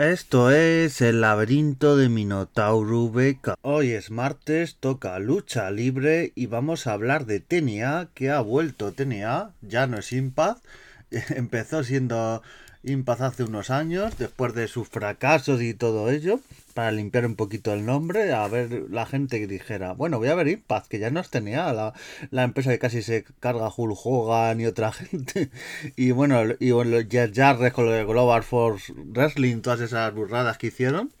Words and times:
Esto 0.00 0.50
es 0.50 1.02
el 1.02 1.20
laberinto 1.20 1.94
de 1.94 2.08
Minotauro 2.08 3.10
Beca. 3.10 3.54
Hoy 3.60 3.90
es 3.90 4.10
martes, 4.10 4.76
toca 4.80 5.18
lucha 5.18 5.70
libre 5.70 6.32
y 6.34 6.46
vamos 6.46 6.86
a 6.86 6.94
hablar 6.94 7.26
de 7.26 7.40
TNA, 7.40 8.08
que 8.14 8.30
ha 8.30 8.40
vuelto 8.40 8.92
TNA, 8.92 9.50
ya 9.60 9.86
no 9.86 9.98
es 9.98 10.14
Impaz, 10.14 10.62
empezó 11.10 11.84
siendo 11.84 12.42
Impaz 12.82 13.20
hace 13.20 13.44
unos 13.44 13.68
años, 13.68 14.16
después 14.16 14.54
de 14.54 14.68
sus 14.68 14.88
fracasos 14.88 15.60
y 15.60 15.74
todo 15.74 16.08
ello, 16.08 16.40
para 16.80 16.92
limpiar 16.92 17.26
un 17.26 17.36
poquito 17.36 17.74
el 17.74 17.84
nombre, 17.84 18.32
a 18.32 18.48
ver 18.48 18.86
la 18.88 19.04
gente 19.04 19.38
que 19.38 19.46
dijera, 19.46 19.92
bueno, 19.92 20.18
voy 20.18 20.28
a 20.28 20.34
ver 20.34 20.48
Impaz, 20.48 20.88
que 20.88 20.98
ya 20.98 21.10
no 21.10 21.20
es 21.20 21.28
TNA, 21.28 21.74
la, 21.74 21.92
la 22.30 22.42
empresa 22.42 22.70
que 22.70 22.78
casi 22.78 23.02
se 23.02 23.22
carga 23.38 23.68
Hulk 23.76 23.98
Hogan 24.02 24.62
y 24.62 24.64
otra 24.64 24.90
gente, 24.92 25.50
y 25.94 26.12
bueno, 26.12 26.40
y 26.58 26.70
bueno, 26.70 26.98
Jet 27.02 27.36
Jarrett 27.36 27.74
con 27.74 27.84
lo 27.84 27.92
de 27.92 28.04
Global 28.06 28.42
Force 28.42 28.94
Wrestling, 28.96 29.60
todas 29.60 29.82
esas 29.82 30.14
burradas 30.14 30.56
que 30.56 30.68
hicieron. 30.68 31.12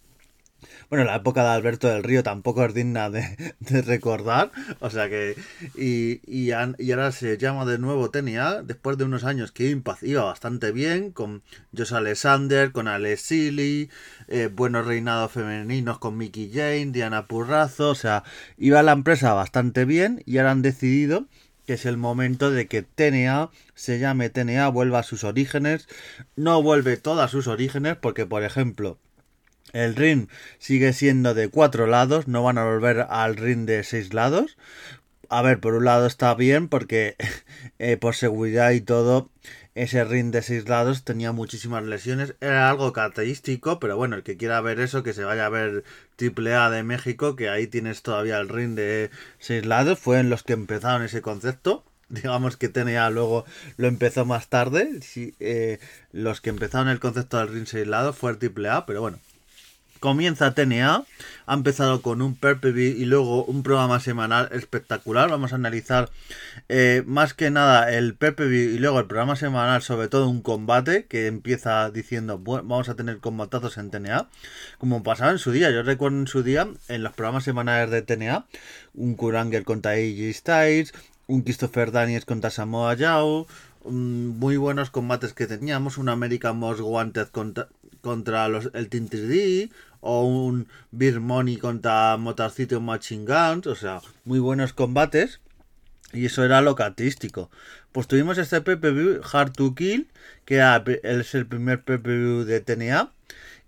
Bueno, 0.88 1.04
la 1.04 1.16
época 1.16 1.42
de 1.42 1.50
Alberto 1.50 1.88
del 1.88 2.02
Río 2.02 2.22
tampoco 2.22 2.64
es 2.64 2.74
digna 2.74 3.10
de, 3.10 3.54
recordar. 3.82 4.52
O 4.80 4.90
sea 4.90 5.08
que. 5.08 5.36
Y, 5.76 6.20
y, 6.26 6.50
y 6.50 6.92
ahora 6.92 7.12
se 7.12 7.38
llama 7.38 7.64
de 7.64 7.78
nuevo 7.78 8.10
TNA. 8.10 8.62
Después 8.62 8.98
de 8.98 9.04
unos 9.04 9.24
años 9.24 9.52
que 9.52 9.70
Impact 9.70 10.02
iba 10.02 10.24
bastante 10.24 10.72
bien. 10.72 11.12
Con 11.12 11.42
Josh 11.76 11.94
Alexander, 11.94 12.72
con 12.72 12.88
Alex 12.88 13.20
Sealy. 13.22 13.90
eh, 14.28 14.48
buenos 14.52 14.86
reinados 14.86 15.32
femeninos 15.32 15.98
con 15.98 16.16
Mickey 16.16 16.50
Jane, 16.52 16.92
Diana 16.92 17.26
Purrazo. 17.26 17.90
O 17.90 17.94
sea, 17.94 18.24
iba 18.58 18.82
la 18.82 18.92
empresa 18.92 19.32
bastante 19.34 19.84
bien. 19.84 20.22
Y 20.26 20.38
ahora 20.38 20.52
han 20.52 20.62
decidido 20.62 21.26
que 21.70 21.74
es 21.74 21.86
el 21.86 21.96
momento 21.96 22.50
de 22.50 22.66
que 22.66 22.82
TNA 22.82 23.50
se 23.76 24.00
llame 24.00 24.28
TNA, 24.28 24.68
vuelva 24.70 24.98
a 24.98 25.02
sus 25.04 25.22
orígenes. 25.22 25.88
No 26.34 26.62
vuelve 26.64 26.96
todas 26.96 27.30
sus 27.30 27.46
orígenes, 27.46 27.96
porque 27.96 28.26
por 28.26 28.42
ejemplo. 28.42 28.98
El 29.72 29.94
ring 29.94 30.28
sigue 30.58 30.92
siendo 30.92 31.34
de 31.34 31.48
cuatro 31.48 31.86
lados, 31.86 32.26
no 32.26 32.42
van 32.42 32.58
a 32.58 32.64
volver 32.64 33.06
al 33.08 33.36
ring 33.36 33.66
de 33.66 33.84
seis 33.84 34.12
lados. 34.12 34.56
A 35.28 35.42
ver, 35.42 35.60
por 35.60 35.74
un 35.74 35.84
lado 35.84 36.06
está 36.06 36.34
bien 36.34 36.68
porque 36.68 37.16
eh, 37.78 37.96
por 37.96 38.16
seguridad 38.16 38.72
y 38.72 38.80
todo, 38.80 39.30
ese 39.76 40.04
ring 40.04 40.32
de 40.32 40.42
seis 40.42 40.68
lados 40.68 41.04
tenía 41.04 41.30
muchísimas 41.30 41.84
lesiones. 41.84 42.34
Era 42.40 42.68
algo 42.68 42.92
característico, 42.92 43.78
pero 43.78 43.96
bueno, 43.96 44.16
el 44.16 44.24
que 44.24 44.36
quiera 44.36 44.60
ver 44.60 44.80
eso, 44.80 45.04
que 45.04 45.12
se 45.12 45.22
vaya 45.24 45.46
a 45.46 45.50
ver 45.50 45.84
AAA 46.18 46.70
de 46.70 46.82
México, 46.82 47.36
que 47.36 47.48
ahí 47.48 47.68
tienes 47.68 48.02
todavía 48.02 48.38
el 48.38 48.48
ring 48.48 48.74
de 48.74 49.10
seis 49.38 49.64
lados. 49.64 49.98
Fue 50.00 50.18
en 50.18 50.30
los 50.30 50.42
que 50.42 50.54
empezaron 50.54 51.02
ese 51.04 51.22
concepto. 51.22 51.84
Digamos 52.08 52.56
que 52.56 52.68
TNA 52.68 53.08
luego 53.10 53.44
lo 53.76 53.86
empezó 53.86 54.24
más 54.24 54.48
tarde. 54.48 54.98
Eh, 55.38 55.78
los 56.12 56.40
que 56.40 56.50
empezaron 56.50 56.88
el 56.88 56.98
concepto 56.98 57.38
del 57.38 57.48
ring 57.48 57.66
seis 57.66 57.86
lados 57.86 58.16
fue 58.18 58.32
el 58.32 58.38
AAA, 58.38 58.84
pero 58.86 59.00
bueno. 59.00 59.20
Comienza 60.00 60.54
TNA, 60.54 61.04
ha 61.44 61.54
empezado 61.54 62.00
con 62.00 62.22
un 62.22 62.34
PPV 62.34 62.78
y 62.78 63.04
luego 63.04 63.44
un 63.44 63.62
programa 63.62 64.00
semanal 64.00 64.48
espectacular. 64.52 65.28
Vamos 65.28 65.52
a 65.52 65.56
analizar 65.56 66.08
eh, 66.70 67.02
más 67.06 67.34
que 67.34 67.50
nada 67.50 67.92
el 67.92 68.14
PPV 68.14 68.74
y 68.74 68.78
luego 68.78 68.98
el 68.98 69.06
programa 69.06 69.36
semanal, 69.36 69.82
sobre 69.82 70.08
todo 70.08 70.26
un 70.30 70.40
combate 70.40 71.04
que 71.04 71.26
empieza 71.26 71.90
diciendo, 71.90 72.38
vamos 72.38 72.88
a 72.88 72.94
tener 72.94 73.18
combatazos 73.18 73.76
en 73.76 73.90
TNA, 73.90 74.30
como 74.78 75.02
pasaba 75.02 75.32
en 75.32 75.38
su 75.38 75.52
día. 75.52 75.70
Yo 75.70 75.82
recuerdo 75.82 76.16
en 76.16 76.28
su 76.28 76.42
día, 76.42 76.66
en 76.88 77.02
los 77.02 77.12
programas 77.12 77.44
semanales 77.44 77.90
de 77.90 78.00
TNA, 78.00 78.46
un 78.94 79.16
Kuranger 79.16 79.64
contra 79.64 79.92
AJ 79.92 80.32
Styles, 80.32 80.94
un 81.26 81.42
Christopher 81.42 81.92
Daniels 81.92 82.24
contra 82.24 82.48
Samoa 82.48 82.96
Joe, 82.98 83.44
mm, 83.84 84.38
muy 84.38 84.56
buenos 84.56 84.88
combates 84.88 85.34
que 85.34 85.46
teníamos, 85.46 85.98
un 85.98 86.08
American 86.08 86.58
Most 86.58 86.80
Wanted 86.80 87.28
contra, 87.28 87.68
contra 88.00 88.48
los, 88.48 88.70
el 88.74 88.88
Team 88.88 89.08
3D, 89.08 89.70
o 90.00 90.24
un 90.24 90.68
Beer 90.90 91.20
Money 91.20 91.56
contra 91.56 92.16
Motor 92.16 92.50
City 92.50 92.78
Machine 92.78 93.24
Guns, 93.24 93.66
o 93.66 93.74
sea, 93.74 94.00
muy 94.24 94.38
buenos 94.38 94.72
combates. 94.72 95.40
Y 96.12 96.26
eso 96.26 96.44
era 96.44 96.60
lo 96.60 96.74
característico. 96.74 97.50
Pues 97.92 98.08
tuvimos 98.08 98.36
este 98.38 98.60
PPV 98.60 99.20
Hard 99.32 99.52
to 99.52 99.74
Kill, 99.74 100.08
que 100.44 100.60
es 101.04 101.34
el 101.34 101.46
primer 101.46 101.84
PPV 101.84 102.44
de 102.44 102.60
TNA. 102.60 103.12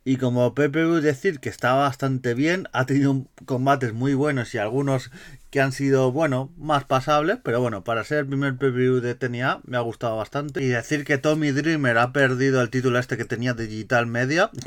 Y 0.04 0.16
como 0.16 0.52
PPV 0.54 1.00
decir 1.00 1.38
que 1.38 1.48
está 1.48 1.74
bastante 1.74 2.34
bien, 2.34 2.68
ha 2.72 2.86
tenido 2.86 3.24
combates 3.46 3.92
muy 3.92 4.14
buenos 4.14 4.52
y 4.54 4.58
algunos 4.58 5.10
que 5.50 5.60
han 5.60 5.70
sido, 5.72 6.10
bueno, 6.10 6.50
más 6.56 6.84
pasables, 6.84 7.38
pero 7.42 7.60
bueno, 7.60 7.84
para 7.84 8.02
ser 8.02 8.18
el 8.20 8.26
primer 8.26 8.56
PPV 8.56 9.00
de 9.00 9.14
TNA 9.14 9.60
me 9.64 9.76
ha 9.76 9.80
gustado 9.80 10.16
bastante. 10.16 10.62
Y 10.62 10.66
decir 10.68 11.04
que 11.04 11.18
Tommy 11.18 11.50
Dreamer 11.52 11.98
ha 11.98 12.12
perdido 12.12 12.62
el 12.62 12.70
título 12.70 12.98
este 12.98 13.16
que 13.16 13.24
tenía 13.26 13.54
Digital 13.54 14.06
Media. 14.06 14.50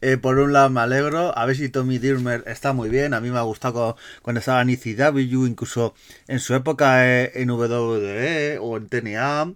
Eh, 0.00 0.16
por 0.16 0.38
un 0.38 0.52
lado 0.52 0.70
me 0.70 0.80
alegro, 0.80 1.36
a 1.36 1.46
ver 1.46 1.56
si 1.56 1.68
Tommy 1.68 1.98
Dreamer 1.98 2.44
está 2.46 2.72
muy 2.72 2.88
bien, 2.88 3.14
a 3.14 3.20
mí 3.20 3.30
me 3.30 3.38
ha 3.38 3.42
gustado 3.42 3.94
cu- 3.94 4.00
cuando 4.22 4.40
estaba 4.40 4.62
en 4.62 4.70
ECW, 4.70 5.46
incluso 5.46 5.94
en 6.28 6.40
su 6.40 6.54
época 6.54 7.06
eh, 7.08 7.32
en 7.36 7.50
WWE 7.50 8.58
o 8.60 8.76
en 8.76 8.88
TNA 8.88 9.52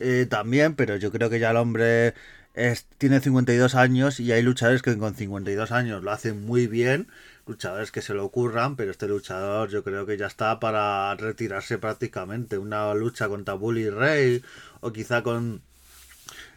eh, 0.00 0.26
también, 0.28 0.74
pero 0.74 0.96
yo 0.96 1.10
creo 1.10 1.28
que 1.30 1.38
ya 1.40 1.50
el 1.50 1.56
hombre 1.56 2.14
tiene 2.98 3.20
52 3.20 3.74
años 3.74 4.20
y 4.20 4.32
hay 4.32 4.42
luchadores 4.42 4.82
que 4.82 4.96
con 4.96 5.14
52 5.14 5.70
años 5.72 6.02
lo 6.02 6.10
hacen 6.10 6.44
muy 6.44 6.66
bien, 6.66 7.08
luchadores 7.46 7.92
que 7.92 8.02
se 8.02 8.14
lo 8.14 8.24
ocurran, 8.24 8.76
pero 8.76 8.90
este 8.90 9.06
luchador 9.06 9.68
yo 9.68 9.84
creo 9.84 10.06
que 10.06 10.16
ya 10.16 10.26
está 10.26 10.58
para 10.60 11.14
retirarse 11.14 11.78
prácticamente. 11.78 12.58
Una 12.58 12.92
lucha 12.94 13.28
contra 13.28 13.54
Bully 13.54 13.90
Ray 13.90 14.42
o 14.80 14.92
quizá 14.92 15.22
con, 15.22 15.62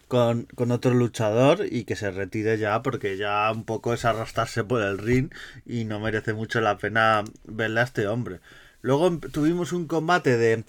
con, 0.08 0.44
con 0.54 0.70
otro 0.72 0.92
luchador 0.94 1.66
y 1.70 1.84
que 1.84 1.96
se 1.96 2.10
retire 2.10 2.58
ya 2.58 2.82
porque 2.82 3.16
ya 3.16 3.50
un 3.52 3.64
poco 3.64 3.94
es 3.94 4.04
arrastrarse 4.04 4.64
por 4.64 4.82
el 4.82 4.98
ring 4.98 5.30
y 5.64 5.84
no 5.84 6.00
merece 6.00 6.32
mucho 6.34 6.60
la 6.60 6.78
pena 6.78 7.24
verle 7.44 7.80
a 7.80 7.84
este 7.84 8.06
hombre. 8.06 8.40
Luego 8.82 9.06
em- 9.06 9.20
tuvimos 9.20 9.72
un 9.72 9.86
combate 9.86 10.36
de, 10.36 10.64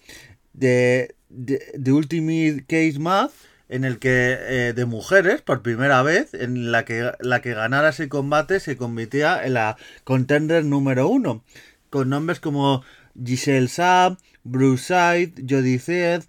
de, 0.54 1.16
de, 1.30 1.72
de 1.76 1.92
Ultimate 1.92 2.66
Case 2.68 3.00
Math 3.00 3.32
en 3.70 3.86
el 3.86 4.00
que 4.00 4.38
eh, 4.40 4.74
de 4.74 4.86
mujeres 4.86 5.42
por 5.42 5.62
primera 5.62 6.04
vez 6.04 6.34
en 6.34 6.72
la 6.72 6.86
que 6.86 7.12
la 7.20 7.42
que 7.42 7.54
ganara 7.54 7.90
ese 7.90 8.10
combate 8.10 8.60
se 8.60 8.78
convertía 8.78 9.44
en 9.46 9.54
la 9.56 9.78
contender 10.04 10.66
número 10.66 11.08
uno 11.08 11.44
con 11.90 12.10
nombres 12.10 12.40
como 12.40 12.84
Giselle 13.24 13.68
Saab, 13.68 14.18
Bruce 14.44 14.86
Side, 14.86 15.46
Jodie 15.48 15.80
Zed, 15.80 16.24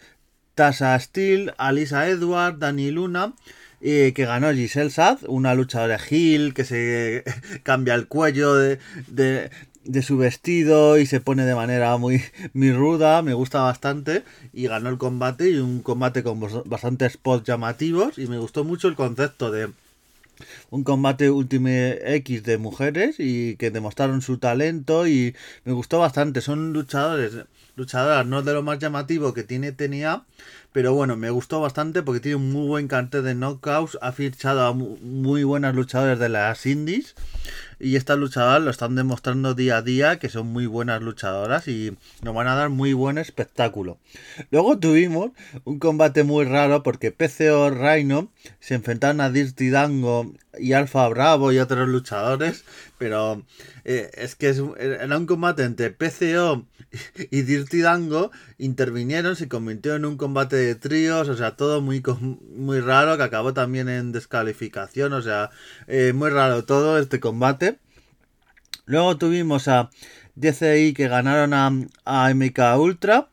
Tasha 0.54 0.98
Steele, 1.00 1.54
Alisa 1.56 2.06
Edward, 2.06 2.58
Dani 2.58 2.90
Luna, 2.90 3.34
eh, 3.80 4.12
que 4.14 4.26
ganó 4.26 4.52
Giselle 4.52 4.90
Sad, 4.90 5.18
una 5.26 5.54
luchadora 5.54 5.98
heel 5.98 6.54
que 6.54 6.64
se 6.64 7.24
cambia 7.62 7.94
el 7.94 8.08
cuello 8.08 8.54
de, 8.54 8.78
de, 9.08 9.50
de 9.84 10.02
su 10.02 10.16
vestido 10.16 10.98
y 10.98 11.06
se 11.06 11.20
pone 11.20 11.44
de 11.44 11.54
manera 11.54 11.96
muy, 11.96 12.22
muy 12.52 12.72
ruda, 12.72 13.22
me 13.22 13.34
gusta 13.34 13.60
bastante, 13.62 14.24
y 14.52 14.66
ganó 14.66 14.88
el 14.88 14.98
combate 14.98 15.50
y 15.50 15.58
un 15.58 15.82
combate 15.82 16.22
con 16.22 16.40
bas- 16.40 16.62
bastantes 16.64 17.12
spots 17.14 17.46
llamativos 17.46 18.18
y 18.18 18.26
me 18.26 18.38
gustó 18.38 18.64
mucho 18.64 18.88
el 18.88 18.96
concepto 18.96 19.50
de 19.50 19.70
un 20.70 20.82
combate 20.82 21.30
Ultimate 21.30 22.16
X 22.16 22.42
de 22.42 22.58
mujeres 22.58 23.16
y 23.18 23.56
que 23.56 23.70
demostraron 23.70 24.20
su 24.22 24.38
talento 24.38 25.06
y 25.06 25.34
me 25.64 25.72
gustó 25.72 26.00
bastante. 26.00 26.40
Son 26.40 26.72
luchadores, 26.72 27.32
luchadoras 27.76 28.26
no 28.26 28.42
de 28.42 28.52
lo 28.52 28.62
más 28.62 28.78
llamativo 28.78 29.34
que 29.34 29.42
tiene 29.42 29.72
TNA, 29.72 30.24
pero 30.72 30.94
bueno, 30.94 31.16
me 31.16 31.30
gustó 31.30 31.60
bastante 31.60 32.02
porque 32.02 32.20
tiene 32.20 32.36
un 32.36 32.52
muy 32.52 32.66
buen 32.66 32.88
cartel 32.88 33.22
de 33.24 33.34
knockouts, 33.34 33.98
ha 34.02 34.12
fichado 34.12 34.66
a 34.66 34.72
mu- 34.72 34.96
muy 34.98 35.44
buenas 35.44 35.74
luchadoras 35.74 36.18
de 36.18 36.28
las 36.28 36.66
indies 36.66 37.14
y 37.80 37.96
estas 37.96 38.18
luchadoras 38.18 38.62
lo 38.62 38.70
están 38.70 38.94
demostrando 38.94 39.54
día 39.54 39.78
a 39.78 39.82
día 39.82 40.18
que 40.18 40.28
son 40.28 40.46
muy 40.46 40.66
buenas 40.66 41.02
luchadoras 41.02 41.68
y 41.68 41.96
nos 42.22 42.34
van 42.34 42.46
a 42.48 42.54
dar 42.54 42.70
muy 42.70 42.92
buen 42.92 43.18
espectáculo. 43.18 43.98
Luego 44.50 44.78
tuvimos 44.78 45.30
un 45.64 45.78
combate 45.78 46.22
muy 46.24 46.44
raro 46.44 46.82
porque 46.82 47.10
PCO 47.10 47.70
Rhino 47.70 48.30
se 48.60 48.74
enfrentaron 48.74 49.20
a 49.20 49.30
Dirty 49.30 49.70
Dango 49.70 50.32
y 50.58 50.72
Alfa 50.72 51.06
Bravo 51.08 51.52
y 51.52 51.58
otros 51.58 51.88
luchadores, 51.88 52.64
pero 52.98 53.42
eh, 53.84 54.10
es 54.14 54.34
que 54.36 54.48
es 54.50 54.62
era 54.78 55.16
un 55.18 55.26
combate 55.26 55.64
entre 55.64 55.90
PCO 55.90 56.64
y 57.30 57.42
Dirty 57.42 57.80
Dango, 57.80 58.30
intervinieron, 58.58 59.36
se 59.36 59.48
convirtió 59.48 59.94
en 59.94 60.04
un 60.04 60.16
combate 60.16 60.56
de 60.56 60.74
tríos, 60.74 61.28
o 61.28 61.36
sea, 61.36 61.56
todo 61.56 61.80
muy, 61.80 62.02
muy 62.56 62.80
raro, 62.80 63.16
que 63.16 63.22
acabó 63.22 63.54
también 63.54 63.88
en 63.88 64.12
descalificación, 64.12 65.12
o 65.12 65.22
sea, 65.22 65.50
eh, 65.86 66.12
muy 66.14 66.30
raro 66.30 66.64
todo 66.64 66.98
este 66.98 67.20
combate. 67.20 67.78
Luego 68.86 69.16
tuvimos 69.16 69.68
a 69.68 69.90
DCI 70.34 70.92
que 70.94 71.08
ganaron 71.08 71.54
a, 71.54 71.70
a 72.04 72.34
MK 72.34 72.78
Ultra 72.78 73.28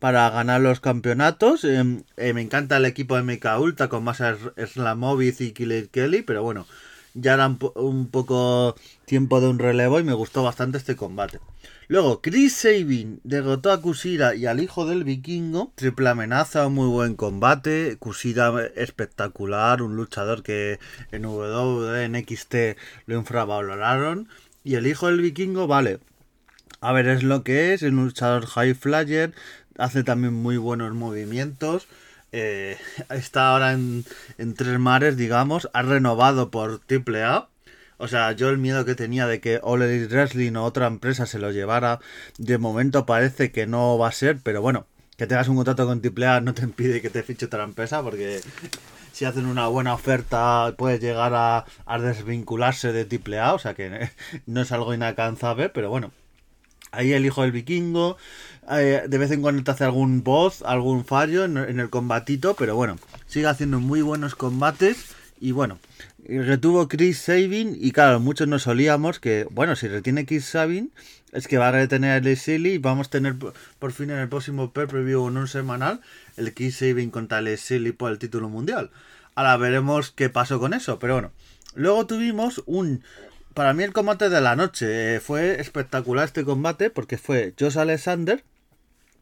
para 0.00 0.28
ganar 0.30 0.60
los 0.60 0.80
campeonatos. 0.80 1.64
Eh, 1.64 2.02
eh, 2.16 2.32
me 2.32 2.40
encanta 2.40 2.78
el 2.78 2.86
equipo 2.86 3.16
de 3.16 3.22
MK 3.22 3.60
Ultra 3.60 3.88
con 3.88 4.02
más 4.02 4.20
Slamovic 4.56 5.40
y 5.40 5.52
Killer 5.52 5.88
Kelly, 5.90 6.22
pero 6.22 6.42
bueno, 6.42 6.66
ya 7.14 7.34
era 7.34 7.46
un, 7.46 7.58
po- 7.58 7.72
un 7.76 8.08
poco 8.08 8.74
tiempo 9.04 9.40
de 9.40 9.48
un 9.48 9.58
relevo 9.58 10.00
y 10.00 10.04
me 10.04 10.14
gustó 10.14 10.42
bastante 10.42 10.78
este 10.78 10.96
combate. 10.96 11.40
Luego, 11.88 12.20
Chris 12.22 12.54
Sabin 12.54 13.20
derrotó 13.24 13.72
a 13.72 13.80
Kushida 13.80 14.34
y 14.36 14.46
al 14.46 14.60
hijo 14.60 14.86
del 14.86 15.02
vikingo. 15.02 15.72
Triple 15.74 16.08
amenaza, 16.08 16.68
muy 16.68 16.88
buen 16.88 17.16
combate. 17.16 17.96
Kushida 17.98 18.66
espectacular, 18.76 19.82
un 19.82 19.96
luchador 19.96 20.44
que 20.44 20.78
en 21.10 21.24
WWE, 21.26 22.04
en 22.04 22.14
XT 22.14 22.76
lo 23.06 23.16
infravaloraron. 23.18 24.28
Y 24.62 24.76
el 24.76 24.86
hijo 24.86 25.08
del 25.08 25.20
vikingo, 25.20 25.66
vale. 25.66 25.98
A 26.80 26.92
ver, 26.92 27.08
es 27.08 27.22
lo 27.24 27.42
que 27.42 27.74
es, 27.74 27.82
es 27.82 27.90
un 27.90 28.04
luchador 28.04 28.46
high 28.46 28.74
flyer, 28.74 29.32
hace 29.76 30.04
también 30.04 30.32
muy 30.34 30.56
buenos 30.58 30.94
movimientos. 30.94 31.88
Eh, 32.32 32.78
está 33.10 33.50
ahora 33.50 33.72
en, 33.72 34.04
en 34.38 34.54
tres 34.54 34.78
mares, 34.78 35.16
digamos, 35.16 35.68
ha 35.72 35.82
renovado 35.82 36.50
por 36.50 36.80
AAA 36.88 37.50
o 38.00 38.08
sea, 38.08 38.32
yo 38.32 38.48
el 38.48 38.56
miedo 38.56 38.86
que 38.86 38.94
tenía 38.94 39.26
de 39.26 39.42
que 39.42 39.60
All 39.62 39.82
Elite 39.82 40.14
Wrestling 40.14 40.54
o 40.54 40.64
otra 40.64 40.86
empresa 40.86 41.26
se 41.26 41.38
lo 41.38 41.50
llevara, 41.50 42.00
de 42.38 42.56
momento 42.56 43.04
parece 43.04 43.52
que 43.52 43.66
no 43.66 43.98
va 43.98 44.08
a 44.08 44.12
ser, 44.12 44.38
pero 44.42 44.62
bueno, 44.62 44.86
que 45.18 45.26
tengas 45.26 45.48
un 45.48 45.56
contrato 45.56 45.84
con 45.86 46.00
AAA 46.02 46.40
no 46.40 46.54
te 46.54 46.62
impide 46.62 47.02
que 47.02 47.10
te 47.10 47.22
fiche 47.22 47.44
otra 47.44 47.62
empresa, 47.62 48.02
porque 48.02 48.40
si 49.12 49.26
hacen 49.26 49.44
una 49.44 49.66
buena 49.68 49.92
oferta 49.92 50.74
puedes 50.78 50.98
llegar 51.00 51.32
a, 51.34 51.66
desvincularse 51.98 52.90
de 52.94 53.02
AAA, 53.04 53.52
o 53.52 53.58
sea 53.58 53.74
que 53.74 54.08
no 54.46 54.62
es 54.62 54.72
algo 54.72 54.94
inalcanzable, 54.94 55.68
pero 55.68 55.90
bueno. 55.90 56.10
Ahí 56.92 57.12
el 57.12 57.24
hijo 57.24 57.42
del 57.42 57.52
vikingo, 57.52 58.16
eh, 58.70 59.04
de 59.08 59.18
vez 59.18 59.30
en 59.30 59.42
cuando 59.42 59.62
te 59.62 59.70
hace 59.70 59.84
algún 59.84 60.24
voz, 60.24 60.62
algún 60.62 61.04
fallo 61.04 61.44
en, 61.44 61.56
el 61.56 61.90
combatito, 61.90 62.54
pero 62.54 62.74
bueno, 62.74 62.98
sigue 63.26 63.46
haciendo 63.46 63.78
muy 63.78 64.02
buenos 64.02 64.34
combates 64.34 65.14
y 65.40 65.52
bueno, 65.52 65.78
retuvo 66.26 66.88
Chris 66.88 67.18
Sabin 67.18 67.76
y 67.80 67.92
claro, 67.92 68.18
muchos 68.18 68.48
nos 68.48 68.64
solíamos 68.64 69.20
que, 69.20 69.46
bueno, 69.50 69.76
si 69.76 69.86
retiene 69.86 70.26
Chris 70.26 70.46
Sabin 70.46 70.90
es 71.32 71.46
que 71.46 71.58
va 71.58 71.68
a 71.68 71.72
retener 71.72 72.26
el 72.26 72.36
Silly 72.36 72.72
y 72.72 72.78
vamos 72.78 73.06
a 73.06 73.10
tener 73.10 73.36
por 73.78 73.92
fin 73.92 74.10
en 74.10 74.18
el 74.18 74.28
próximo 74.28 74.72
pay-per-view 74.72 75.28
en 75.28 75.36
un 75.36 75.48
semanal 75.48 76.00
el 76.36 76.52
Chris 76.54 76.76
Sabin 76.76 77.10
contra 77.10 77.38
el 77.38 77.56
Silly 77.56 77.92
por 77.92 78.10
el 78.10 78.18
título 78.18 78.48
mundial. 78.48 78.90
Ahora 79.34 79.56
veremos 79.56 80.10
qué 80.10 80.28
pasó 80.28 80.58
con 80.58 80.74
eso, 80.74 80.98
pero 80.98 81.14
bueno. 81.14 81.32
Luego 81.74 82.06
tuvimos 82.06 82.62
un... 82.66 83.04
Para 83.54 83.72
mí 83.72 83.82
el 83.82 83.92
combate 83.92 84.28
de 84.28 84.40
la 84.40 84.56
noche 84.56 85.16
eh, 85.16 85.20
fue 85.20 85.60
espectacular 85.60 86.24
este 86.24 86.44
combate 86.44 86.90
porque 86.90 87.18
fue 87.18 87.54
Josh 87.58 87.78
Alexander 87.78 88.44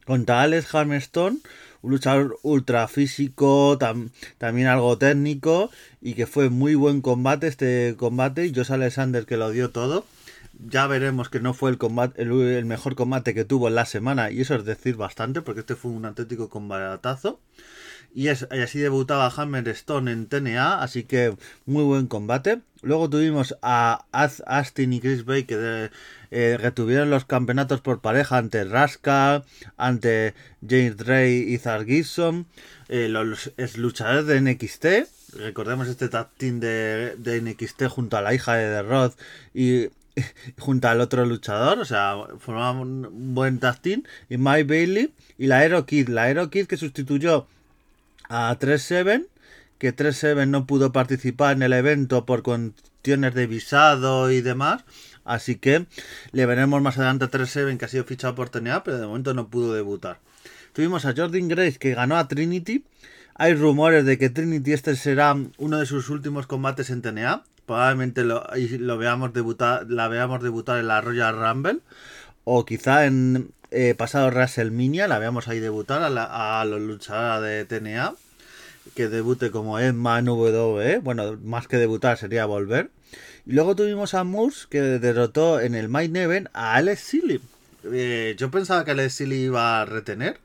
contra 0.05 0.41
Alex 0.41 0.73
Harmstone 0.73 1.39
un 1.81 1.91
luchador 1.91 2.37
ultra 2.41 2.87
físico, 2.87 3.77
también 4.37 4.67
algo 4.67 4.97
técnico 4.97 5.69
y 6.01 6.13
que 6.13 6.27
fue 6.27 6.49
muy 6.49 6.75
buen 6.75 7.01
combate 7.01 7.47
este 7.47 7.95
combate 7.97 8.45
y 8.45 8.53
Josh 8.53 8.71
Alexander 8.71 9.25
que 9.25 9.37
lo 9.37 9.51
dio 9.51 9.71
todo. 9.71 10.05
Ya 10.61 10.87
veremos 10.87 11.29
que 11.29 11.39
no 11.39 11.53
fue 11.53 11.71
el 11.71 11.77
combate 11.77 12.21
el, 12.21 12.65
mejor 12.65 12.95
combate 12.95 13.33
que 13.33 13.45
tuvo 13.45 13.69
en 13.69 13.75
la 13.75 13.85
semana 13.85 14.29
y 14.29 14.41
eso 14.41 14.55
es 14.55 14.65
decir 14.65 14.97
bastante 14.97 15.41
porque 15.41 15.61
este 15.61 15.75
fue 15.75 15.91
un 15.91 16.05
auténtico 16.05 16.49
combatazo. 16.49 17.39
Y, 18.13 18.27
es, 18.27 18.43
así 18.43 18.79
debutaba 18.79 19.31
Hammer 19.35 19.67
Stone 19.69 20.11
en 20.11 20.27
TNA, 20.27 20.81
así 20.81 21.03
que 21.03 21.35
muy 21.65 21.83
buen 21.83 22.07
combate. 22.07 22.61
Luego 22.81 23.09
tuvimos 23.09 23.57
a 23.61 24.05
Astin 24.11 24.93
y 24.93 25.01
Chris 25.01 25.25
Bay 25.25 25.43
que 25.43 25.89
eh, 26.31 26.57
retuvieron 26.59 27.09
los 27.09 27.25
campeonatos 27.25 27.81
por 27.81 27.99
pareja 27.99 28.37
ante 28.37 28.63
Rascal, 28.63 29.43
ante 29.77 30.33
James 30.67 30.97
Ray 30.97 31.53
y 31.53 31.57
Zar 31.57 31.85
Gibson. 31.85 32.45
Eh, 32.87 33.09
los 33.09 33.51
luchadores 33.77 34.25
de 34.25 34.41
NXT. 34.41 34.85
Recordemos 35.37 35.87
este 35.87 36.09
tag 36.09 36.29
team 36.37 36.59
de, 36.59 37.41
NXT 37.43 37.83
junto 37.87 38.17
a 38.17 38.21
la 38.21 38.33
hija 38.33 38.55
de 38.55 38.83
The 38.83 39.11
y 39.53 39.89
junto 40.57 40.87
al 40.87 41.01
otro 41.01 41.25
luchador, 41.25 41.79
o 41.79 41.85
sea, 41.85 42.15
formaban 42.39 42.77
un 42.79 43.35
buen 43.35 43.59
tag 43.59 43.79
y 43.83 44.37
Mike 44.37 44.63
Bailey 44.63 45.13
y 45.37 45.47
la 45.47 45.59
Aero 45.59 45.85
Kid, 45.85 46.09
la 46.09 46.23
Aero 46.23 46.49
Kid 46.49 46.65
que 46.65 46.77
sustituyó 46.77 47.47
a 48.29 48.57
3-7, 48.57 49.27
que 49.77 49.95
3-7 49.95 50.47
no 50.47 50.65
pudo 50.65 50.91
participar 50.91 51.55
en 51.55 51.63
el 51.63 51.73
evento 51.73 52.25
por 52.25 52.43
cuestiones 52.43 53.33
de 53.33 53.47
visado 53.47 54.31
y 54.31 54.41
demás. 54.41 54.85
Así 55.25 55.55
que 55.55 55.87
le 56.31 56.45
veremos 56.45 56.81
más 56.81 56.97
adelante 56.97 57.25
a 57.25 57.31
3-7 57.31 57.77
que 57.77 57.85
ha 57.85 57.89
sido 57.89 58.03
fichado 58.03 58.35
por 58.35 58.49
TNA, 58.49 58.83
pero 58.83 58.99
de 58.99 59.07
momento 59.07 59.33
no 59.33 59.49
pudo 59.49 59.73
debutar. 59.73 60.19
Tuvimos 60.73 61.05
a 61.05 61.13
Jordan 61.15 61.47
Grace 61.47 61.77
que 61.77 61.93
ganó 61.93 62.17
a 62.17 62.27
Trinity. 62.27 62.85
Hay 63.35 63.53
rumores 63.53 64.05
de 64.05 64.17
que 64.17 64.29
Trinity 64.29 64.73
este 64.73 64.95
será 64.95 65.35
uno 65.57 65.77
de 65.77 65.85
sus 65.85 66.09
últimos 66.09 66.45
combates 66.45 66.89
en 66.89 67.01
TNA. 67.01 67.43
Probablemente 67.65 68.23
lo, 68.23 68.43
lo 68.79 68.97
veamos 68.97 69.33
debutar, 69.33 69.89
la 69.89 70.07
veamos 70.07 70.41
debutar 70.43 70.79
en 70.79 70.87
la 70.87 71.01
Royal 71.01 71.35
Rumble. 71.37 71.79
O 72.43 72.65
quizá 72.65 73.05
en 73.05 73.51
eh, 73.71 73.93
pasado 73.95 74.27
WrestleMania, 74.29 75.07
la 75.07 75.19
veamos 75.19 75.47
ahí 75.47 75.59
debutar 75.59 76.01
a, 76.03 76.65
los 76.65 76.81
luchadores 76.81 77.67
de 77.67 77.79
TNA, 77.79 78.15
que 78.95 79.07
debute 79.07 79.51
como 79.51 79.79
Emma 79.79 80.19
en 80.19 80.27
WWE, 80.27 80.99
bueno, 80.99 81.37
más 81.43 81.67
que 81.67 81.77
debutar 81.77 82.17
sería 82.17 82.45
volver. 82.45 82.89
Y 83.45 83.53
luego 83.53 83.75
tuvimos 83.75 84.13
a 84.13 84.23
Moose 84.23 84.67
que 84.69 84.81
derrotó 84.81 85.59
en 85.59 85.75
el 85.75 85.89
Main 85.89 86.15
Event 86.15 86.47
a 86.53 86.75
Alex 86.75 86.99
Silly. 86.99 87.41
Eh, 87.83 88.35
yo 88.37 88.51
pensaba 88.51 88.85
que 88.85 88.91
Alex 88.91 89.13
Silly 89.13 89.43
iba 89.43 89.81
a 89.81 89.85
retener. 89.85 90.39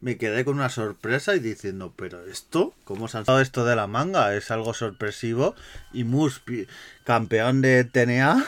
Me 0.00 0.18
quedé 0.18 0.44
con 0.44 0.56
una 0.56 0.68
sorpresa 0.68 1.34
y 1.34 1.38
diciendo, 1.38 1.94
pero 1.96 2.26
esto, 2.26 2.74
¿cómo 2.84 3.08
se 3.08 3.18
ha 3.18 3.22
dado 3.22 3.40
esto 3.40 3.64
de 3.64 3.74
la 3.74 3.86
manga? 3.86 4.34
Es 4.36 4.50
algo 4.50 4.74
sorpresivo. 4.74 5.54
Y 5.92 6.04
Moose, 6.04 6.66
campeón 7.04 7.62
de 7.62 7.84
TNA, 7.84 8.44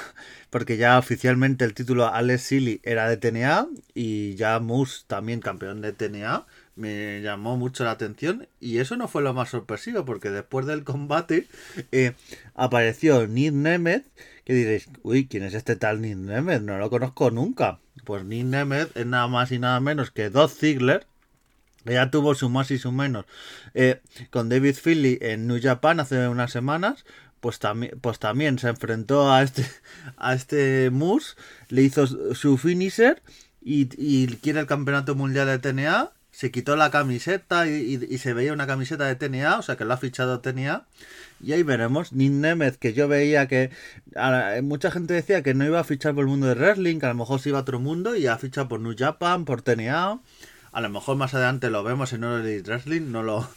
porque 0.57 0.79
ya 0.79 0.99
oficialmente 0.99 1.67
el 1.67 1.75
título 1.75 2.07
Alex 2.07 2.45
Silly 2.45 2.81
era 2.83 3.11
de 3.11 3.19
TNA 3.19 3.67
y 3.93 4.37
ya 4.37 4.59
Moose 4.59 5.05
también 5.07 5.41
campeón 5.41 5.83
de 5.83 5.93
TNA. 5.93 6.47
Me 6.77 7.21
llamó 7.21 7.59
mucho 7.59 7.85
la 7.85 7.91
atención 7.91 8.49
y 8.59 8.79
eso 8.79 8.97
no 8.97 9.07
fue 9.07 9.21
lo 9.21 9.35
más 9.35 9.51
sorpresivo 9.51 10.07
porque 10.07 10.31
después 10.31 10.65
del 10.65 10.83
combate 10.83 11.47
eh, 11.93 12.15
apareció 12.55 13.27
Nick 13.27 13.53
Nemeth 13.53 14.07
que 14.47 14.55
diréis, 14.55 14.89
uy, 15.03 15.27
¿quién 15.27 15.43
es 15.43 15.53
este 15.53 15.77
tal 15.77 16.01
Nick 16.01 16.17
Nemeth? 16.17 16.63
No 16.63 16.79
lo 16.79 16.89
conozco 16.89 17.31
nunca. 17.31 17.79
Pues 18.07 18.25
Nick 18.25 18.47
Nemeth 18.47 18.97
es 18.97 19.05
nada 19.05 19.29
más 19.29 19.53
y 19.53 19.59
nada 19.59 19.79
menos 19.81 20.11
que 20.11 20.31
Doug 20.31 20.49
Ziggler, 20.49 21.07
ya 21.85 22.11
tuvo 22.11 22.35
su 22.35 22.49
más 22.49 22.71
y 22.71 22.79
su 22.79 22.93
menos 22.93 23.27
eh, 23.75 24.01
con 24.31 24.49
David 24.49 24.77
Philly 24.83 25.19
en 25.21 25.47
New 25.47 25.61
Japan 25.63 26.01
hace 26.01 26.29
unas 26.29 26.51
semanas 26.51 27.05
pues, 27.41 27.59
también, 27.59 27.99
pues 28.01 28.19
también 28.19 28.59
se 28.59 28.69
enfrentó 28.69 29.33
a 29.33 29.43
este, 29.43 29.67
a 30.17 30.35
este 30.35 30.91
Moose, 30.91 31.37
le 31.69 31.83
hizo 31.83 32.07
su 32.35 32.59
finisher 32.59 33.23
y, 33.63 33.89
y 33.97 34.27
quiere 34.37 34.61
el 34.61 34.67
campeonato 34.67 35.15
mundial 35.15 35.47
de 35.47 35.59
TNA. 35.59 36.13
Se 36.31 36.51
quitó 36.51 36.77
la 36.77 36.91
camiseta 36.91 37.67
y, 37.67 38.19
se 38.19 38.35
veía 38.35 38.53
una 38.53 38.67
camiseta 38.67 39.07
de 39.07 39.17
TNA, 39.17 39.59
o 39.59 39.63
sea 39.63 39.77
que 39.77 39.87
lo 39.87 39.95
ha 39.95 39.97
fichado 39.97 40.41
TNA. 40.41 40.85
Y 41.43 41.53
ahí 41.53 41.63
veremos. 41.63 42.13
Nick 42.13 42.33
Nemeth, 42.33 42.77
que 42.77 42.93
yo 42.93 43.09
veía 43.09 43.49
que 43.49 43.71
mucha 44.63 44.91
gente 44.91 45.15
decía 45.15 45.43
que 45.43 45.55
no 45.55 45.65
iba 45.65 45.81
a 45.81 45.85
fichar 45.85 46.15
por 46.15 46.25
el 46.25 46.29
mundo 46.29 46.47
de 46.47 46.55
wrestling, 46.55 46.99
que 46.99 47.07
a 47.07 47.11
lo 47.11 47.15
mejor 47.15 47.41
se 47.41 47.49
iba 47.49 47.59
a 47.59 47.63
otro 47.63 47.81
mundo 47.81 48.17
y 48.17 48.27
ha 48.27 48.37
fichado 48.37 48.69
por 48.69 48.81
New 48.81 48.95
Japan, 48.97 49.47
por 49.47 49.63
TNA. 49.63 50.21
A 50.73 50.81
lo 50.83 50.91
mejor 50.91 51.17
más 51.17 51.33
adelante 51.33 51.71
lo 51.71 51.83
vemos 51.83 52.13
en 52.13 52.25
All 52.25 52.43
Wrestling, 52.43 53.11
no 53.11 53.23
lo, 53.23 53.49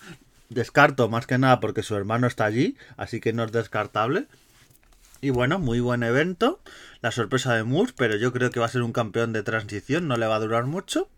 descarto 0.50 1.10
más 1.10 1.28
que 1.28 1.38
nada 1.38 1.60
porque 1.60 1.84
su 1.84 1.96
hermano 1.96 2.28
está 2.28 2.46
allí, 2.46 2.76
así 2.98 3.20
que 3.20 3.34
no 3.34 3.44
es 3.44 3.52
descartable. 3.52 4.28
Y 5.22 5.32
bueno, 5.32 5.60
muy 5.60 5.80
buen 5.80 6.04
evento. 6.04 6.62
La 7.02 7.12
sorpresa 7.12 7.54
de 7.54 7.64
Moose, 7.64 7.94
pero 7.96 8.16
yo 8.16 8.32
creo 8.32 8.52
que 8.52 8.60
va 8.60 8.66
a 8.66 8.70
ser 8.70 8.82
un 8.82 8.94
campeón 8.94 9.34
de 9.34 9.44
transición, 9.44 10.08
no 10.08 10.18
le 10.18 10.28
va 10.28 10.36
a 10.36 10.40
durar 10.40 10.66
mucho. 10.66 11.10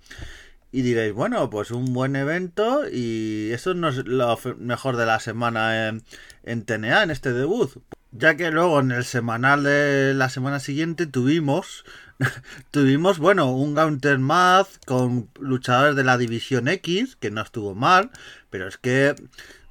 Y 0.71 0.83
diréis, 0.83 1.13
bueno, 1.13 1.49
pues 1.49 1.71
un 1.71 1.93
buen 1.93 2.15
evento 2.15 2.83
y 2.89 3.51
eso 3.51 3.73
no 3.73 3.89
es 3.89 3.97
lo 4.05 4.39
mejor 4.57 4.95
de 4.95 5.05
la 5.05 5.19
semana 5.19 5.89
en, 5.89 6.03
en 6.43 6.63
TNA, 6.63 7.03
en 7.03 7.11
este 7.11 7.33
debut. 7.33 7.71
Ya 8.11 8.35
que 8.35 8.51
luego 8.51 8.79
en 8.79 8.91
el 8.91 9.03
semanal 9.03 9.63
de 9.63 10.13
la 10.13 10.29
semana 10.29 10.59
siguiente 10.59 11.07
tuvimos 11.07 11.85
tuvimos, 12.71 13.19
bueno, 13.19 13.51
un 13.51 13.75
Counter 13.75 14.19
Math 14.19 14.85
con 14.85 15.29
luchadores 15.39 15.95
de 15.95 16.03
la 16.03 16.17
División 16.17 16.67
X, 16.67 17.15
que 17.15 17.31
no 17.31 17.41
estuvo 17.41 17.75
mal, 17.75 18.11
pero 18.49 18.67
es 18.67 18.77
que 18.77 19.15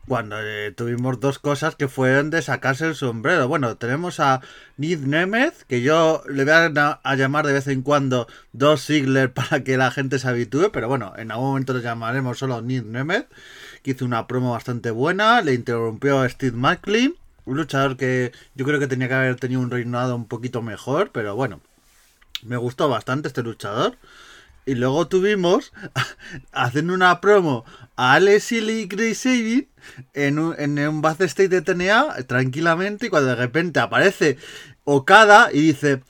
cuando 0.09 0.37
eh, 0.40 0.73
tuvimos 0.73 1.21
dos 1.21 1.38
cosas 1.38 1.76
que 1.76 1.87
fueron 1.87 2.30
de 2.30 2.42
sacarse 2.42 2.87
el 2.87 2.97
sombrero. 2.97 3.47
Bueno, 3.47 3.76
tenemos 3.76 4.19
a 4.19 4.40
Nid 4.76 5.00
Nemeth, 5.00 5.62
que 5.69 5.83
yo 5.83 6.25
le 6.28 6.45
voy 6.45 6.52
a, 6.52 7.16
llamar 7.16 7.47
de 7.47 7.52
vez 7.52 7.69
en 7.69 7.83
cuando 7.83 8.26
dos 8.52 8.85
Ziggler 8.85 9.33
para 9.33 9.62
que 9.62 9.76
la 9.76 9.90
gente 9.92 10.19
se 10.19 10.28
habitúe, 10.28 10.73
pero 10.73 10.88
bueno, 10.88 11.12
en 11.16 11.30
algún 11.30 11.49
momento 11.50 11.75
le 11.75 11.83
llamaremos 11.83 12.38
solo 12.38 12.61
Nid 12.61 12.83
Nemeth, 12.83 13.28
que 13.83 13.92
hizo 13.92 14.04
una 14.04 14.26
promo 14.26 14.52
bastante 14.52 14.90
buena, 14.90 15.42
le 15.42 15.54
interrumpió 15.54 16.21
a 16.21 16.28
Steve 16.28 16.57
McLean, 16.57 17.14
un 17.45 17.57
luchador 17.57 17.97
que 17.97 18.33
yo 18.54 18.64
creo 18.64 18.80
que 18.80 18.88
tenía 18.88 19.09
que 19.09 19.14
haber 19.14 19.37
tenido 19.37 19.61
un 19.61 19.71
reinado 19.71 20.16
un 20.16 20.26
poquito 20.26 20.61
mejor, 20.62 21.11
pero 21.12 21.37
bueno, 21.37 21.61
me 22.42 22.56
gustó 22.56 22.88
bastante 22.88 23.28
este 23.28 23.42
luchador. 23.42 23.97
Y 24.66 24.75
luego 24.75 25.09
tuvimos, 25.09 25.73
haciendo 26.52 26.94
una 26.94 27.20
promo 27.20 27.64
a 27.97 28.14
Alex 28.14 28.52
y 28.52 28.88
Chris 28.88 29.18
Sabin 29.18 29.68
en 30.12 30.38
un, 30.38 30.54
en 30.59 30.78
un 30.78 31.02
backstage 31.02 31.49
de 31.49 31.62
TNA, 31.62 32.25
tranquilamente, 32.26 33.06
y 33.06 33.11
cuando 33.11 33.30
de 33.30 33.37
repente 33.37 33.80
aparece 33.80 34.38
Okada 34.85 35.50
y 35.52 35.61
dice, 35.61 36.02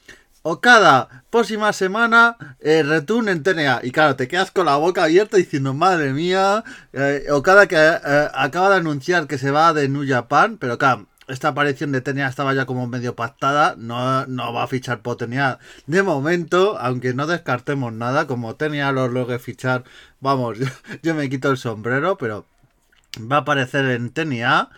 Okada, 0.42 1.24
próxima 1.28 1.72
semana, 1.74 2.56
eh, 2.60 2.82
return 2.82 3.28
en 3.28 3.42
TNA. 3.42 3.80
Y 3.82 3.90
claro, 3.90 4.16
te 4.16 4.26
quedas 4.26 4.50
con 4.50 4.64
la 4.66 4.76
boca 4.76 5.04
abierta 5.04 5.36
diciendo, 5.36 5.74
madre 5.74 6.14
mía, 6.14 6.64
eh, 6.94 7.26
Okada 7.30 7.66
que 7.66 7.76
eh, 7.76 8.28
acaba 8.32 8.70
de 8.70 8.76
anunciar 8.76 9.26
que 9.26 9.36
se 9.36 9.50
va 9.50 9.74
de 9.74 9.88
New 9.88 10.06
Japan, 10.08 10.56
pero 10.56 10.78
claro, 10.78 11.08
esta 11.30 11.48
aparición 11.48 11.92
de 11.92 12.00
TNA 12.00 12.28
estaba 12.28 12.54
ya 12.54 12.66
como 12.66 12.86
medio 12.86 13.14
pactada, 13.16 13.74
no, 13.78 14.26
no 14.26 14.52
va 14.52 14.64
a 14.64 14.66
fichar 14.66 15.00
por 15.00 15.16
TNA 15.16 15.58
de 15.86 16.02
momento, 16.02 16.78
aunque 16.78 17.14
no 17.14 17.26
descartemos 17.26 17.92
nada, 17.92 18.26
como 18.26 18.56
TNA 18.56 18.92
lo 18.92 19.08
logre 19.08 19.38
fichar, 19.38 19.84
vamos, 20.20 20.58
yo, 21.02 21.14
me 21.14 21.28
quito 21.28 21.50
el 21.50 21.56
sombrero, 21.56 22.18
pero 22.18 22.46
va 23.20 23.36
a 23.36 23.40
aparecer 23.40 23.86
en 23.86 24.10
TNA. 24.10 24.70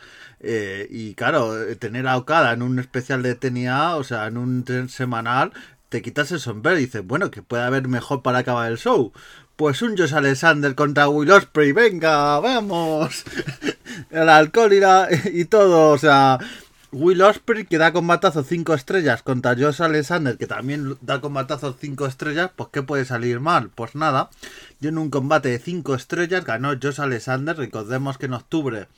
Eh, 0.44 0.88
y 0.90 1.14
claro, 1.14 1.54
tener 1.76 2.08
a 2.08 2.16
Okada 2.16 2.52
en 2.52 2.62
un 2.62 2.80
especial 2.80 3.22
de 3.22 3.36
TNA, 3.36 3.94
o 3.96 4.02
sea, 4.02 4.26
en 4.26 4.36
un 4.36 4.64
semanal, 4.88 5.52
te 5.88 6.02
quitas 6.02 6.32
el 6.32 6.40
sombrero 6.40 6.78
y 6.78 6.86
dices, 6.86 7.06
bueno, 7.06 7.30
que 7.30 7.42
puede 7.42 7.64
haber 7.64 7.86
mejor 7.86 8.22
para 8.22 8.38
acabar 8.38 8.70
el 8.72 8.78
show. 8.78 9.12
Pues 9.56 9.82
un 9.82 9.96
Josh 9.96 10.14
Alexander 10.14 10.74
contra 10.74 11.08
Will 11.08 11.30
Ospreay, 11.30 11.72
venga, 11.72 12.40
vamos. 12.40 13.24
el 14.10 14.28
alcohol 14.28 14.72
y, 14.72 14.80
la, 14.80 15.08
y 15.32 15.44
todo, 15.44 15.90
o 15.90 15.98
sea, 15.98 16.38
Will 16.92 17.22
Ospreay 17.22 17.64
que 17.64 17.78
da 17.78 17.92
combatazo 17.92 18.42
5 18.42 18.74
estrellas 18.74 19.22
contra 19.22 19.54
Josh 19.56 19.82
Alexander 19.82 20.36
que 20.36 20.46
también 20.46 20.96
da 21.00 21.20
combatazo 21.20 21.76
5 21.78 22.06
estrellas, 22.06 22.50
pues 22.54 22.68
¿qué 22.72 22.82
puede 22.82 23.04
salir 23.04 23.40
mal? 23.40 23.70
Pues 23.70 23.94
nada, 23.94 24.30
y 24.80 24.88
en 24.88 24.98
un 24.98 25.10
combate 25.10 25.48
de 25.48 25.58
5 25.58 25.94
estrellas 25.94 26.44
ganó 26.44 26.70
Josh 26.80 27.00
Alexander, 27.00 27.56
recordemos 27.56 28.18
que 28.18 28.26
en 28.26 28.34
octubre 28.34 28.88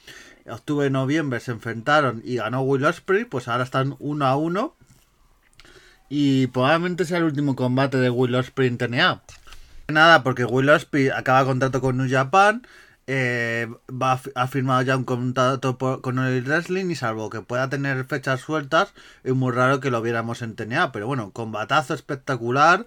octubre 0.52 0.90
noviembre 0.90 1.40
se 1.40 1.52
enfrentaron 1.52 2.22
y 2.24 2.36
ganó 2.36 2.62
Will 2.62 2.84
Ospreay, 2.84 3.24
pues 3.24 3.48
ahora 3.48 3.64
están 3.64 3.96
uno 3.98 4.26
a 4.26 4.36
uno. 4.36 4.74
Y 6.08 6.48
probablemente 6.48 7.04
sea 7.04 7.18
el 7.18 7.24
último 7.24 7.56
combate 7.56 7.96
de 7.96 8.10
Will 8.10 8.34
Ospreay 8.34 8.68
en 8.68 8.78
TNA. 8.78 9.22
Nada, 9.88 10.22
porque 10.22 10.44
Will 10.44 10.68
Ospreay 10.68 11.08
acaba 11.08 11.44
contrato 11.44 11.80
con 11.80 11.96
New 11.96 12.10
Japan. 12.10 12.66
Eh, 13.06 13.68
va, 13.90 14.20
ha 14.34 14.46
firmado 14.46 14.80
ya 14.82 14.96
un 14.96 15.04
contrato 15.04 15.76
con 15.78 16.18
el 16.18 16.42
wrestling 16.44 16.86
y 16.90 16.94
salvo 16.94 17.28
que 17.28 17.42
pueda 17.42 17.68
tener 17.68 18.04
fechas 18.06 18.40
sueltas, 18.40 18.94
es 19.24 19.34
muy 19.34 19.52
raro 19.52 19.80
que 19.80 19.90
lo 19.90 20.00
viéramos 20.00 20.42
en 20.42 20.54
TNA. 20.56 20.92
Pero 20.92 21.06
bueno, 21.06 21.30
combatazo 21.32 21.94
espectacular. 21.94 22.86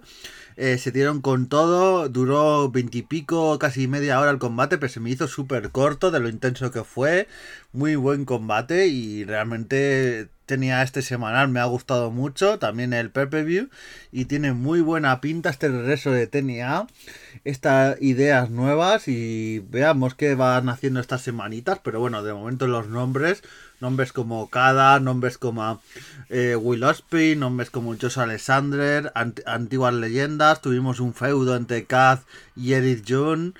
Eh, 0.56 0.76
se 0.78 0.90
dieron 0.90 1.20
con 1.20 1.48
todo, 1.48 2.08
duró 2.08 2.70
veintipico, 2.70 3.58
casi 3.60 3.86
media 3.86 4.18
hora 4.20 4.32
el 4.32 4.38
combate, 4.38 4.76
pero 4.78 4.92
se 4.92 5.00
me 5.00 5.10
hizo 5.10 5.28
súper 5.28 5.70
corto 5.70 6.10
de 6.10 6.20
lo 6.20 6.28
intenso 6.28 6.70
que 6.72 6.82
fue. 6.82 7.28
Muy 7.72 7.94
buen 7.96 8.24
combate 8.24 8.88
y 8.88 9.24
realmente 9.24 10.30
tenía 10.48 10.82
este 10.82 11.02
semanal, 11.02 11.48
me 11.48 11.60
ha 11.60 11.66
gustado 11.66 12.10
mucho, 12.10 12.58
también 12.58 12.92
el 12.92 13.10
pay-per-view 13.10 13.68
y 14.10 14.24
tiene 14.24 14.52
muy 14.52 14.80
buena 14.80 15.20
pinta 15.20 15.50
este 15.50 15.68
regreso 15.68 16.10
de 16.10 16.26
TNA, 16.26 16.88
estas 17.44 18.02
ideas 18.02 18.50
nuevas 18.50 19.06
y 19.06 19.60
veamos 19.70 20.16
qué 20.16 20.34
van 20.34 20.68
haciendo 20.68 20.98
estas 20.98 21.22
semanitas, 21.22 21.78
pero 21.84 22.00
bueno, 22.00 22.24
de 22.24 22.34
momento 22.34 22.66
los 22.66 22.88
nombres 22.88 23.44
Nombres 23.80 24.12
como 24.12 24.50
Kada, 24.50 24.98
nombres 24.98 25.38
como 25.38 25.80
eh, 26.30 26.56
Will 26.56 26.82
Ospreay, 26.82 27.36
nombres 27.36 27.70
como 27.70 27.94
Josh 27.96 28.18
Alexander, 28.18 29.12
antiguas 29.46 29.94
leyendas. 29.94 30.60
Tuvimos 30.60 30.98
un 30.98 31.14
feudo 31.14 31.54
entre 31.54 31.84
Kaz 31.84 32.22
y 32.56 32.72
Edith 32.72 33.04
June. 33.08 33.52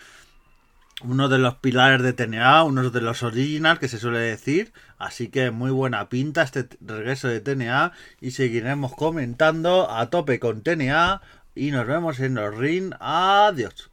Uno 1.03 1.29
de 1.29 1.39
los 1.39 1.55
pilares 1.57 2.03
de 2.03 2.13
TNA, 2.13 2.65
uno 2.65 2.91
de 2.91 3.01
los 3.01 3.23
originals 3.23 3.79
que 3.79 3.87
se 3.87 3.99
suele 3.99 4.19
decir. 4.19 4.73
Así 4.99 5.29
que 5.29 5.53
muy 5.53 5.71
buena 5.71 6.09
pinta 6.09 6.43
este 6.43 6.69
regreso 6.81 7.29
de 7.29 7.41
TNA. 7.41 7.93
Y 8.21 8.33
seguiremos 8.33 8.95
comentando 8.95 9.91
a 9.91 10.11
tope 10.11 10.41
con 10.41 10.63
TNA. 10.63 11.23
Y 11.55 11.71
nos 11.71 11.87
vemos 11.87 12.19
en 12.19 12.35
los 12.35 12.57
ring. 12.57 12.93
Adiós. 12.99 13.87